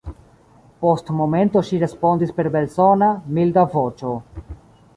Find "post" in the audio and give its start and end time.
0.85-1.11